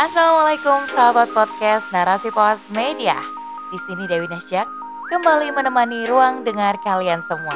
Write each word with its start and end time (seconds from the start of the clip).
Assalamualaikum 0.00 0.88
sahabat 0.96 1.28
podcast 1.36 1.84
Narasi 1.92 2.32
Pos 2.32 2.56
Media. 2.72 3.20
Di 3.68 3.76
sini 3.84 4.08
Dewi 4.08 4.32
Nasjak 4.32 4.64
kembali 5.12 5.52
menemani 5.52 6.08
ruang 6.08 6.40
dengar 6.40 6.80
kalian 6.80 7.20
semua. 7.28 7.52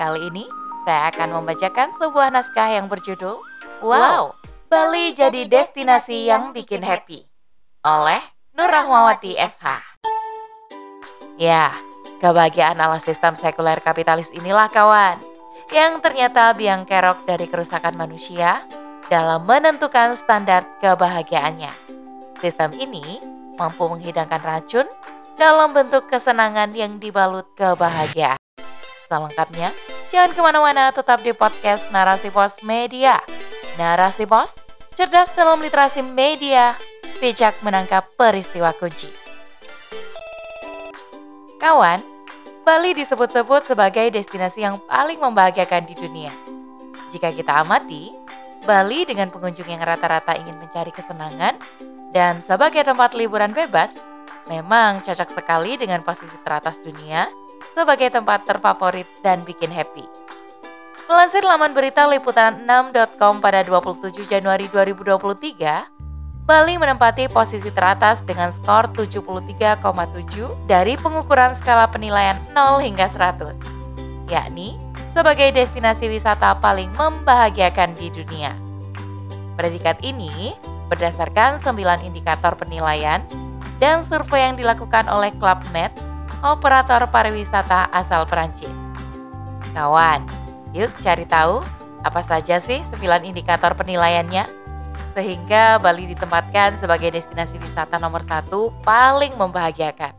Kali 0.00 0.24
ini 0.24 0.48
saya 0.88 1.12
akan 1.12 1.36
membacakan 1.36 1.92
sebuah 2.00 2.32
naskah 2.32 2.80
yang 2.80 2.88
berjudul 2.88 3.36
Wow, 3.84 4.32
Bali 4.72 5.12
jadi 5.12 5.44
destinasi 5.44 6.24
yang 6.24 6.56
bikin 6.56 6.80
happy 6.80 7.28
oleh 7.84 8.24
Nur 8.56 8.72
Rahmawati 8.72 9.36
SH. 9.36 10.00
Ya, 11.36 11.76
kebahagiaan 12.24 12.80
ala 12.80 12.96
sistem 13.04 13.36
sekuler 13.36 13.84
kapitalis 13.84 14.32
inilah 14.32 14.72
kawan 14.72 15.20
yang 15.68 16.00
ternyata 16.00 16.56
biang 16.56 16.88
kerok 16.88 17.28
dari 17.28 17.44
kerusakan 17.44 18.00
manusia 18.00 18.64
dalam 19.06 19.46
menentukan 19.46 20.18
standar 20.18 20.66
kebahagiaannya. 20.82 21.70
Sistem 22.42 22.74
ini 22.76 23.22
mampu 23.56 23.86
menghidangkan 23.86 24.42
racun 24.42 24.86
dalam 25.38 25.72
bentuk 25.72 26.10
kesenangan 26.10 26.74
yang 26.74 26.98
dibalut 26.98 27.46
kebahagiaan. 27.54 28.40
Selengkapnya, 29.06 29.70
jangan 30.10 30.34
ke 30.34 30.40
mana-mana 30.42 30.90
tetap 30.90 31.22
di 31.22 31.30
podcast 31.30 31.86
Narasi 31.94 32.34
Pos 32.34 32.58
Media. 32.66 33.22
Narasi 33.78 34.26
Pos, 34.26 34.50
cerdas 34.98 35.30
dalam 35.38 35.62
literasi 35.62 36.02
media, 36.02 36.74
bijak 37.22 37.54
menangkap 37.62 38.08
peristiwa 38.18 38.74
kunci. 38.74 39.08
Kawan, 41.62 42.02
Bali 42.66 42.98
disebut-sebut 42.98 43.62
sebagai 43.62 44.10
destinasi 44.10 44.66
yang 44.66 44.82
paling 44.90 45.22
membahagiakan 45.22 45.86
di 45.86 45.94
dunia. 45.94 46.34
Jika 47.14 47.30
kita 47.30 47.62
amati, 47.62 48.10
Bali 48.66 49.06
dengan 49.06 49.30
pengunjung 49.30 49.70
yang 49.70 49.80
rata-rata 49.80 50.34
ingin 50.34 50.58
mencari 50.58 50.90
kesenangan 50.90 51.54
dan 52.10 52.42
sebagai 52.42 52.82
tempat 52.82 53.14
liburan 53.14 53.54
bebas, 53.54 53.94
memang 54.50 55.06
cocok 55.06 55.30
sekali 55.30 55.78
dengan 55.78 56.02
posisi 56.02 56.34
teratas 56.42 56.74
dunia 56.82 57.30
sebagai 57.78 58.10
tempat 58.10 58.42
terfavorit 58.42 59.06
dan 59.22 59.46
bikin 59.46 59.70
happy. 59.70 60.02
Melansir 61.06 61.46
laman 61.46 61.70
berita 61.70 62.02
liputan6.com 62.10 63.38
pada 63.38 63.62
27 63.62 64.26
Januari 64.26 64.66
2023, 64.74 65.94
Bali 66.46 66.74
menempati 66.78 67.30
posisi 67.30 67.70
teratas 67.70 68.22
dengan 68.26 68.50
skor 68.50 68.90
73,7 68.90 69.82
dari 70.66 70.98
pengukuran 70.98 71.54
skala 71.62 71.86
penilaian 71.86 72.38
0 72.50 72.82
hingga 72.82 73.06
100, 73.10 74.30
yakni 74.30 74.74
sebagai 75.16 75.48
destinasi 75.56 76.12
wisata 76.12 76.60
paling 76.60 76.92
membahagiakan 77.00 77.96
di 77.96 78.12
dunia. 78.12 78.52
Predikat 79.56 79.96
ini 80.04 80.52
berdasarkan 80.92 81.64
9 81.64 82.04
indikator 82.04 82.52
penilaian 82.52 83.24
dan 83.80 84.04
survei 84.04 84.44
yang 84.44 84.60
dilakukan 84.60 85.08
oleh 85.08 85.32
Club 85.40 85.64
Med, 85.72 85.88
operator 86.44 87.08
pariwisata 87.08 87.88
asal 87.96 88.28
Perancis. 88.28 88.68
Kawan, 89.72 90.28
yuk 90.76 90.92
cari 91.00 91.24
tahu 91.24 91.64
apa 92.04 92.20
saja 92.20 92.60
sih 92.60 92.84
9 92.92 93.24
indikator 93.24 93.72
penilaiannya 93.72 94.44
sehingga 95.16 95.80
Bali 95.80 96.12
ditempatkan 96.12 96.76
sebagai 96.76 97.16
destinasi 97.16 97.56
wisata 97.56 97.96
nomor 97.96 98.20
satu 98.28 98.68
paling 98.84 99.32
membahagiakan. 99.40 100.12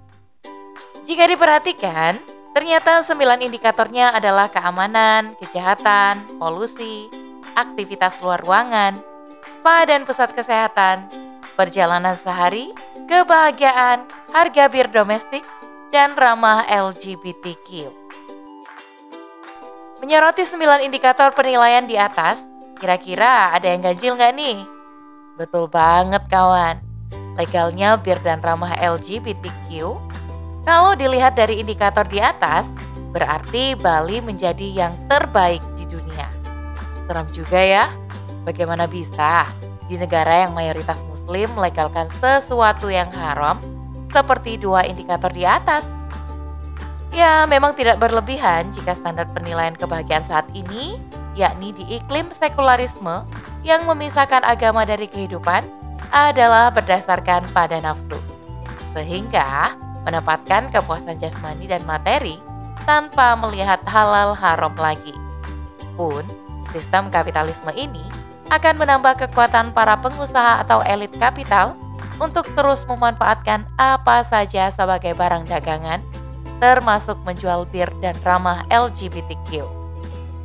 Jika 1.05 1.29
diperhatikan, 1.29 2.36
Ternyata 2.57 3.05
sembilan 3.05 3.45
indikatornya 3.45 4.17
adalah 4.17 4.49
keamanan, 4.49 5.37
kejahatan, 5.37 6.41
polusi, 6.41 7.05
aktivitas 7.53 8.17
luar 8.17 8.41
ruangan, 8.41 8.97
spa 9.45 9.85
dan 9.85 10.09
pusat 10.09 10.33
kesehatan, 10.33 11.05
perjalanan 11.53 12.17
sehari, 12.17 12.73
kebahagiaan, 13.05 14.09
harga 14.33 14.73
bir 14.73 14.89
domestik, 14.89 15.45
dan 15.93 16.17
ramah 16.17 16.65
LGBTQ. 16.65 17.93
Menyoroti 20.01 20.41
sembilan 20.41 20.81
indikator 20.81 21.37
penilaian 21.37 21.85
di 21.85 21.93
atas, 21.93 22.41
kira-kira 22.81 23.53
ada 23.53 23.69
yang 23.69 23.85
ganjil 23.85 24.17
nggak 24.17 24.33
nih? 24.33 24.57
Betul 25.37 25.69
banget 25.69 26.25
kawan. 26.25 26.81
Legalnya 27.37 28.01
bir 28.01 28.17
dan 28.25 28.41
ramah 28.41 28.73
LGBTQ 28.81 29.93
kalau 30.67 30.99
dilihat 30.99 31.39
dari 31.39 31.63
indikator 31.63 32.03
di 32.03 32.19
atas, 32.19 32.67
berarti 33.15 33.71
Bali 33.79 34.19
menjadi 34.19 34.67
yang 34.67 34.93
terbaik 35.07 35.63
di 35.79 35.87
dunia. 35.87 36.27
Seram 37.07 37.31
juga 37.31 37.55
ya, 37.55 37.95
bagaimana 38.43 38.83
bisa 38.83 39.47
di 39.87 39.95
negara 39.95 40.43
yang 40.43 40.51
mayoritas 40.51 40.99
muslim 41.07 41.47
melegalkan 41.55 42.11
sesuatu 42.19 42.91
yang 42.91 43.07
haram 43.15 43.63
seperti 44.11 44.59
dua 44.59 44.83
indikator 44.83 45.31
di 45.31 45.47
atas? 45.47 45.87
Ya, 47.15 47.47
memang 47.47 47.71
tidak 47.79 48.03
berlebihan 48.03 48.75
jika 48.75 48.91
standar 48.99 49.23
penilaian 49.31 49.71
kebahagiaan 49.71 50.27
saat 50.27 50.51
ini, 50.51 50.99
yakni 51.39 51.71
di 51.71 51.95
iklim 51.95 52.27
sekularisme 52.35 53.23
yang 53.63 53.87
memisahkan 53.87 54.43
agama 54.43 54.83
dari 54.83 55.07
kehidupan, 55.07 55.63
adalah 56.11 56.67
berdasarkan 56.75 57.47
pada 57.55 57.79
nafsu. 57.79 58.19
Sehingga 58.91 59.79
menempatkan 60.07 60.71
kepuasan 60.71 61.19
jasmani 61.19 61.67
dan 61.67 61.83
materi 61.83 62.39
tanpa 62.87 63.35
melihat 63.35 63.83
halal 63.83 64.31
haram 64.31 64.71
lagi. 64.79 65.11
Pun, 65.99 66.23
sistem 66.71 67.11
kapitalisme 67.11 67.75
ini 67.75 68.07
akan 68.47 68.79
menambah 68.79 69.27
kekuatan 69.27 69.75
para 69.75 69.99
pengusaha 69.99 70.63
atau 70.63 70.79
elit 70.87 71.11
kapital 71.19 71.75
untuk 72.23 72.47
terus 72.55 72.87
memanfaatkan 72.87 73.67
apa 73.75 74.23
saja 74.23 74.71
sebagai 74.71 75.11
barang 75.19 75.51
dagangan, 75.51 75.99
termasuk 76.63 77.19
menjual 77.27 77.67
bir 77.67 77.91
dan 77.99 78.15
ramah 78.23 78.63
LGBTQ. 78.71 79.67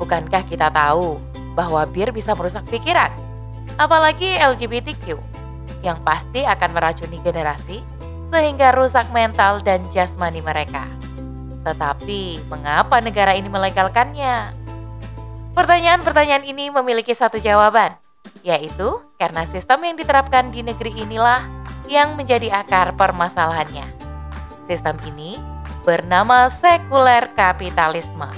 Bukankah 0.02 0.42
kita 0.50 0.66
tahu 0.74 1.22
bahwa 1.54 1.86
bir 1.86 2.10
bisa 2.10 2.34
merusak 2.34 2.66
pikiran? 2.66 3.14
Apalagi 3.78 4.36
LGBTQ, 4.36 5.16
yang 5.86 6.02
pasti 6.02 6.42
akan 6.42 6.70
meracuni 6.74 7.22
generasi 7.22 7.80
sehingga 8.32 8.72
rusak 8.72 9.12
mental 9.12 9.60
dan 9.60 9.84
jasmani 9.93 10.41
mereka. 10.41 10.88
Tetapi, 11.69 12.48
mengapa 12.48 12.98
negara 13.04 13.37
ini 13.37 13.53
melegalkannya? 13.53 14.56
Pertanyaan-pertanyaan 15.53 16.48
ini 16.48 16.72
memiliki 16.72 17.12
satu 17.12 17.37
jawaban, 17.37 17.93
yaitu 18.41 19.04
karena 19.20 19.44
sistem 19.44 19.84
yang 19.84 20.00
diterapkan 20.00 20.48
di 20.48 20.65
negeri 20.65 20.97
inilah 20.97 21.44
yang 21.93 22.16
menjadi 22.16 22.65
akar 22.65 22.97
permasalahannya. 22.97 23.84
Sistem 24.64 24.97
ini 25.12 25.37
bernama 25.84 26.49
sekuler 26.49 27.28
kapitalisme. 27.37 28.32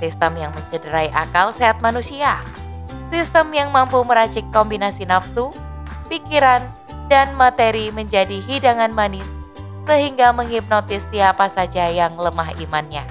Sistem 0.00 0.40
yang 0.40 0.50
mencederai 0.56 1.12
akal 1.12 1.52
sehat 1.52 1.84
manusia. 1.84 2.40
Sistem 3.12 3.52
yang 3.52 3.68
mampu 3.68 4.00
meracik 4.00 4.48
kombinasi 4.48 5.04
nafsu, 5.04 5.52
pikiran, 6.08 6.64
dan 7.10 7.34
materi 7.34 7.90
menjadi 7.90 8.38
hidangan 8.46 8.94
manis 8.94 9.26
sehingga 9.90 10.30
menghipnotis 10.30 11.02
siapa 11.10 11.50
saja 11.50 11.90
yang 11.90 12.14
lemah 12.14 12.54
imannya. 12.62 13.02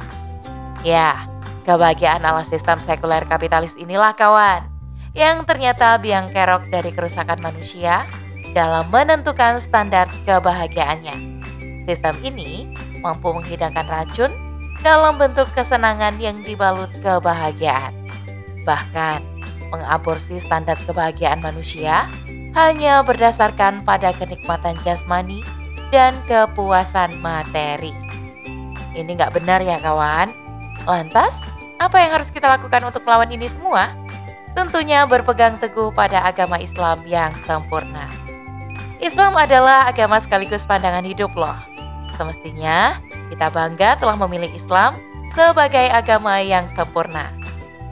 Ya, 0.87 1.27
kebahagiaan 1.67 2.23
ala 2.23 2.47
sistem 2.47 2.79
sekuler 2.79 3.27
kapitalis 3.27 3.75
inilah 3.75 4.15
kawan 4.15 4.63
yang 5.11 5.43
ternyata 5.43 5.99
biang 5.99 6.31
kerok 6.31 6.71
dari 6.71 6.95
kerusakan 6.95 7.43
manusia 7.43 8.07
dalam 8.55 8.87
menentukan 8.87 9.59
standar 9.59 10.07
kebahagiaannya. 10.23 11.43
Sistem 11.83 12.15
ini 12.23 12.71
mampu 13.03 13.35
menghidangkan 13.35 13.85
racun 13.91 14.31
dalam 14.79 15.19
bentuk 15.19 15.51
kesenangan 15.51 16.15
yang 16.23 16.39
dibalut 16.47 16.89
kebahagiaan. 17.03 17.91
Bahkan 18.63 19.19
mengaborsi 19.75 20.39
standar 20.39 20.79
kebahagiaan 20.87 21.43
manusia 21.43 22.07
hanya 22.57 23.05
berdasarkan 23.05 23.85
pada 23.85 24.13
kenikmatan 24.15 24.73
jasmani 24.81 25.45
dan 25.93 26.13
kepuasan 26.25 27.17
materi. 27.21 27.93
Ini 28.97 29.09
nggak 29.15 29.37
benar 29.37 29.61
ya 29.61 29.77
kawan. 29.81 30.33
Lantas, 30.89 31.33
apa 31.77 32.01
yang 32.01 32.11
harus 32.17 32.33
kita 32.33 32.49
lakukan 32.49 32.81
untuk 32.83 33.05
melawan 33.05 33.29
ini 33.29 33.47
semua? 33.47 33.93
Tentunya 34.57 35.05
berpegang 35.05 35.61
teguh 35.61 35.93
pada 35.93 36.25
agama 36.25 36.57
Islam 36.57 37.05
yang 37.05 37.31
sempurna. 37.45 38.09
Islam 38.99 39.37
adalah 39.37 39.87
agama 39.87 40.19
sekaligus 40.19 40.65
pandangan 40.67 41.05
hidup 41.05 41.31
loh. 41.37 41.55
Semestinya 42.17 42.99
kita 43.31 43.47
bangga 43.53 43.95
telah 43.95 44.17
memilih 44.19 44.51
Islam 44.51 44.99
sebagai 45.31 45.87
agama 45.87 46.41
yang 46.43 46.67
sempurna. 46.75 47.31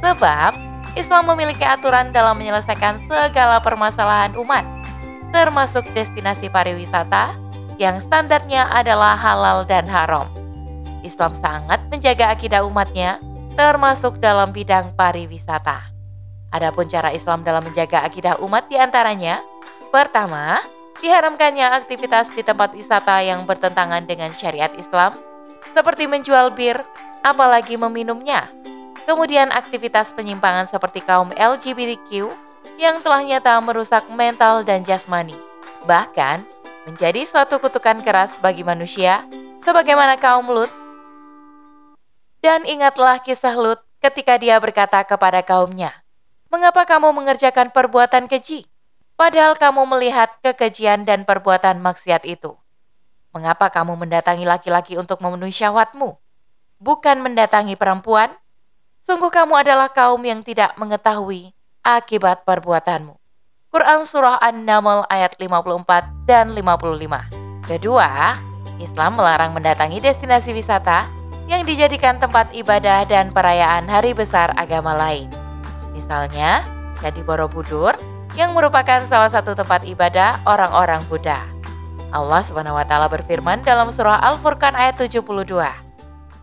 Sebab 0.04 0.58
Islam 0.98 1.30
memiliki 1.30 1.62
aturan 1.62 2.10
dalam 2.10 2.42
menyelesaikan 2.42 3.06
segala 3.06 3.62
permasalahan 3.62 4.34
umat, 4.34 4.66
termasuk 5.30 5.86
destinasi 5.94 6.50
pariwisata 6.50 7.38
yang 7.78 8.02
standarnya 8.02 8.66
adalah 8.74 9.14
halal 9.14 9.62
dan 9.62 9.86
haram. 9.86 10.26
Islam 11.06 11.38
sangat 11.38 11.78
menjaga 11.94 12.34
akidah 12.34 12.66
umatnya, 12.66 13.22
termasuk 13.54 14.18
dalam 14.18 14.50
bidang 14.50 14.98
pariwisata. 14.98 15.94
Adapun 16.50 16.90
cara 16.90 17.14
Islam 17.14 17.46
dalam 17.46 17.62
menjaga 17.62 18.02
akidah 18.02 18.42
umat 18.42 18.66
di 18.66 18.82
antaranya, 18.82 19.46
pertama, 19.94 20.66
diharamkannya 20.98 21.78
aktivitas 21.78 22.34
di 22.34 22.42
tempat 22.42 22.74
wisata 22.74 23.22
yang 23.22 23.46
bertentangan 23.46 24.10
dengan 24.10 24.34
syariat 24.34 24.74
Islam, 24.74 25.14
seperti 25.78 26.10
menjual 26.10 26.58
bir, 26.58 26.82
apalagi 27.22 27.78
meminumnya. 27.78 28.50
Kemudian 29.08 29.56
aktivitas 29.56 30.12
penyimpangan 30.12 30.68
seperti 30.68 31.00
kaum 31.00 31.32
LGBTQ 31.32 32.28
yang 32.76 33.00
telah 33.00 33.24
nyata 33.24 33.56
merusak 33.64 34.04
mental 34.12 34.68
dan 34.68 34.84
jasmani. 34.84 35.40
Bahkan, 35.88 36.44
menjadi 36.84 37.24
suatu 37.24 37.56
kutukan 37.64 38.04
keras 38.04 38.36
bagi 38.44 38.68
manusia, 38.68 39.24
sebagaimana 39.64 40.20
kaum 40.20 40.52
Lut. 40.52 40.68
Dan 42.44 42.68
ingatlah 42.68 43.24
kisah 43.24 43.56
Lut 43.56 43.80
ketika 44.04 44.36
dia 44.36 44.60
berkata 44.60 45.00
kepada 45.08 45.40
kaumnya, 45.40 45.96
Mengapa 46.52 46.84
kamu 46.84 47.12
mengerjakan 47.16 47.72
perbuatan 47.72 48.28
keji, 48.28 48.68
padahal 49.16 49.56
kamu 49.56 49.88
melihat 49.88 50.36
kekejian 50.44 51.08
dan 51.08 51.24
perbuatan 51.24 51.80
maksiat 51.80 52.28
itu? 52.28 52.56
Mengapa 53.32 53.72
kamu 53.72 54.00
mendatangi 54.00 54.44
laki-laki 54.44 55.00
untuk 55.00 55.24
memenuhi 55.24 55.56
syahwatmu, 55.56 56.20
bukan 56.80 57.24
mendatangi 57.24 57.80
perempuan? 57.80 58.36
Sungguh 59.08 59.32
kamu 59.32 59.64
adalah 59.64 59.88
kaum 59.88 60.20
yang 60.20 60.44
tidak 60.44 60.76
mengetahui 60.76 61.56
akibat 61.80 62.44
perbuatanmu. 62.44 63.16
Quran 63.72 64.04
Surah 64.04 64.36
An-Naml 64.44 65.08
ayat 65.08 65.40
54 65.40 66.28
dan 66.28 66.52
55. 66.52 67.72
Kedua, 67.72 68.36
Islam 68.84 69.16
melarang 69.16 69.56
mendatangi 69.56 70.04
destinasi 70.04 70.52
wisata 70.52 71.08
yang 71.48 71.64
dijadikan 71.64 72.20
tempat 72.20 72.52
ibadah 72.52 73.08
dan 73.08 73.32
perayaan 73.32 73.88
hari 73.88 74.12
besar 74.12 74.52
agama 74.60 74.92
lain. 74.92 75.32
Misalnya, 75.96 76.68
Candi 77.00 77.24
Borobudur 77.24 77.96
yang 78.36 78.52
merupakan 78.52 79.00
salah 79.08 79.32
satu 79.32 79.56
tempat 79.56 79.88
ibadah 79.88 80.44
orang-orang 80.44 81.00
Buddha. 81.08 81.48
Allah 82.12 82.44
Subhanahu 82.44 82.76
wa 82.76 82.84
taala 82.84 83.08
berfirman 83.08 83.64
dalam 83.64 83.88
surah 83.88 84.20
Al-Furqan 84.20 84.76
ayat 84.76 85.00
72. 85.00 85.24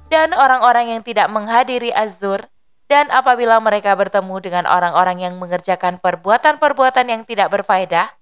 Dan 0.09 0.33
orang-orang 0.33 0.97
yang 0.97 1.03
tidak 1.05 1.29
menghadiri 1.29 1.93
azur 1.93 2.54
dan 2.95 3.11
apabila 3.11 3.59
mereka 3.59 3.99
bertemu 3.99 4.39
dengan 4.39 4.65
orang-orang 4.71 5.19
yang 5.19 5.35
mengerjakan 5.43 5.99
perbuatan-perbuatan 5.99 7.11
yang 7.11 7.27
tidak 7.27 7.51
berfaedah, 7.51 8.15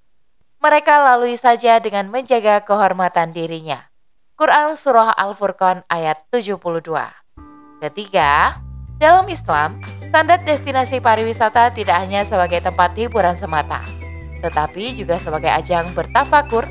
mereka 0.64 1.12
lalui 1.12 1.36
saja 1.36 1.76
dengan 1.76 2.08
menjaga 2.08 2.64
kehormatan 2.64 3.36
dirinya. 3.36 3.92
Quran 4.32 4.72
Surah 4.72 5.12
Al-Furqan 5.12 5.84
ayat 5.92 6.24
72 6.32 6.56
Ketiga, 7.84 8.56
dalam 8.96 9.28
Islam, 9.28 9.76
standar 10.08 10.40
destinasi 10.40 11.04
pariwisata 11.04 11.76
tidak 11.76 12.00
hanya 12.00 12.24
sebagai 12.24 12.64
tempat 12.64 12.96
hiburan 12.96 13.36
semata, 13.36 13.84
tetapi 14.40 14.96
juga 14.96 15.20
sebagai 15.20 15.52
ajang 15.52 15.92
bertafakur 15.92 16.64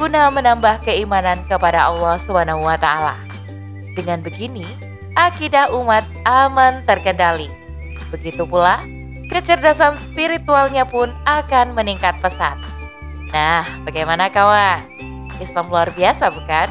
guna 0.00 0.32
menambah 0.32 0.88
keimanan 0.88 1.44
kepada 1.44 1.92
Allah 1.92 2.16
SWT. 2.16 2.88
Dengan 3.92 4.24
begini, 4.24 4.91
akidah 5.16 5.72
umat 5.76 6.04
aman 6.24 6.84
terkendali. 6.88 7.48
Begitu 8.12 8.44
pula, 8.44 8.84
kecerdasan 9.28 9.96
spiritualnya 10.00 10.84
pun 10.84 11.12
akan 11.24 11.72
meningkat 11.72 12.16
pesat. 12.20 12.56
Nah, 13.32 13.64
bagaimana 13.88 14.28
kawan? 14.28 14.84
Islam 15.40 15.72
luar 15.72 15.88
biasa 15.96 16.28
bukan? 16.28 16.68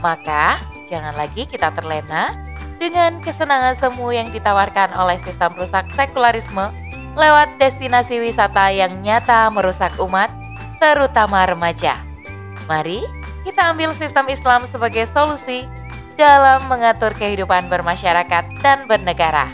Maka, 0.00 0.58
jangan 0.88 1.14
lagi 1.14 1.44
kita 1.44 1.70
terlena 1.76 2.34
dengan 2.80 3.20
kesenangan 3.22 3.78
semu 3.78 4.10
yang 4.10 4.32
ditawarkan 4.34 4.90
oleh 4.96 5.20
sistem 5.22 5.54
rusak 5.54 5.86
sekularisme 5.94 6.72
lewat 7.14 7.60
destinasi 7.60 8.18
wisata 8.18 8.72
yang 8.72 9.04
nyata 9.04 9.52
merusak 9.52 9.92
umat, 10.00 10.32
terutama 10.80 11.44
remaja. 11.44 12.00
Mari 12.66 13.04
kita 13.44 13.74
ambil 13.74 13.92
sistem 13.92 14.26
Islam 14.32 14.64
sebagai 14.72 15.04
solusi 15.12 15.68
dalam 16.22 16.70
mengatur 16.70 17.10
kehidupan 17.18 17.66
bermasyarakat 17.66 18.62
dan 18.62 18.86
bernegara. 18.86 19.50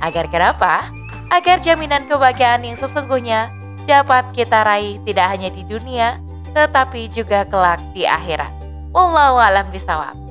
Agar 0.00 0.24
kenapa? 0.32 0.88
Agar 1.28 1.60
jaminan 1.60 2.08
kebahagiaan 2.08 2.64
yang 2.64 2.80
sesungguhnya 2.80 3.52
dapat 3.84 4.32
kita 4.32 4.64
raih 4.64 4.96
tidak 5.04 5.28
hanya 5.28 5.52
di 5.52 5.68
dunia, 5.68 6.16
tetapi 6.56 7.12
juga 7.12 7.44
kelak 7.44 7.84
di 7.92 8.08
akhirat. 8.08 8.48
Wallahu 8.96 9.36
a'lam 9.36 9.68
bishawab. 9.68 10.27